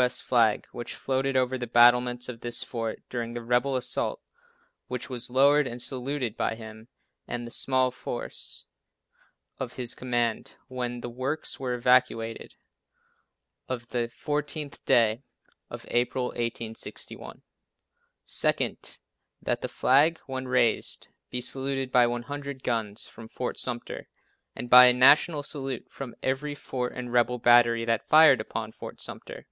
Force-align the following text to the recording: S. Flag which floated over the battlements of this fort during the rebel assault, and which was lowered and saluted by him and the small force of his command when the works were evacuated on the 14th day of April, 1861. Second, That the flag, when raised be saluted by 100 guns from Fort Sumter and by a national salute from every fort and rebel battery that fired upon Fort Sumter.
S. 0.00 0.18
Flag 0.18 0.64
which 0.72 0.94
floated 0.94 1.36
over 1.36 1.58
the 1.58 1.66
battlements 1.66 2.30
of 2.30 2.40
this 2.40 2.62
fort 2.64 3.02
during 3.10 3.34
the 3.34 3.42
rebel 3.42 3.76
assault, 3.76 4.22
and 4.24 4.88
which 4.88 5.10
was 5.10 5.28
lowered 5.30 5.66
and 5.66 5.82
saluted 5.82 6.38
by 6.38 6.54
him 6.54 6.88
and 7.28 7.46
the 7.46 7.50
small 7.50 7.90
force 7.90 8.64
of 9.58 9.74
his 9.74 9.94
command 9.94 10.56
when 10.68 11.02
the 11.02 11.10
works 11.10 11.60
were 11.60 11.74
evacuated 11.74 12.54
on 13.68 13.76
the 13.90 14.08
14th 14.24 14.82
day 14.86 15.22
of 15.68 15.84
April, 15.90 16.28
1861. 16.28 17.42
Second, 18.24 18.98
That 19.42 19.60
the 19.60 19.68
flag, 19.68 20.18
when 20.24 20.48
raised 20.48 21.08
be 21.28 21.42
saluted 21.42 21.92
by 21.92 22.06
100 22.06 22.62
guns 22.62 23.06
from 23.06 23.28
Fort 23.28 23.58
Sumter 23.58 24.08
and 24.56 24.70
by 24.70 24.86
a 24.86 24.94
national 24.94 25.42
salute 25.42 25.88
from 25.90 26.14
every 26.22 26.54
fort 26.54 26.94
and 26.94 27.12
rebel 27.12 27.36
battery 27.36 27.84
that 27.84 28.08
fired 28.08 28.40
upon 28.40 28.72
Fort 28.72 29.02
Sumter. 29.02 29.46